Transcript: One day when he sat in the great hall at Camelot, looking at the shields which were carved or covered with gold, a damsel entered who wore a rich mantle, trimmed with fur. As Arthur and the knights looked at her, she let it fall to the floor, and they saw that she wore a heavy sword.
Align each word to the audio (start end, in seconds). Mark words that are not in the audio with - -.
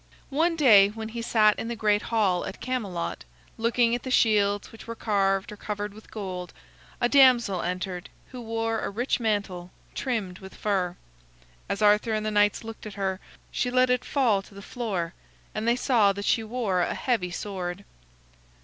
One 0.31 0.55
day 0.55 0.87
when 0.87 1.09
he 1.09 1.21
sat 1.21 1.59
in 1.59 1.67
the 1.67 1.75
great 1.75 2.01
hall 2.01 2.43
at 2.47 2.59
Camelot, 2.59 3.23
looking 3.55 3.93
at 3.93 4.01
the 4.01 4.09
shields 4.09 4.71
which 4.71 4.87
were 4.87 4.95
carved 4.95 5.51
or 5.51 5.57
covered 5.57 5.93
with 5.93 6.09
gold, 6.09 6.53
a 6.99 7.07
damsel 7.07 7.61
entered 7.61 8.09
who 8.31 8.41
wore 8.41 8.79
a 8.79 8.89
rich 8.89 9.19
mantle, 9.19 9.69
trimmed 9.93 10.39
with 10.39 10.55
fur. 10.55 10.95
As 11.69 11.83
Arthur 11.83 12.13
and 12.13 12.25
the 12.25 12.31
knights 12.31 12.63
looked 12.63 12.87
at 12.87 12.95
her, 12.95 13.19
she 13.51 13.69
let 13.69 13.91
it 13.91 14.03
fall 14.03 14.41
to 14.41 14.55
the 14.55 14.63
floor, 14.63 15.13
and 15.53 15.67
they 15.67 15.75
saw 15.75 16.11
that 16.13 16.25
she 16.25 16.43
wore 16.43 16.81
a 16.81 16.95
heavy 16.95 17.29
sword. 17.29 17.85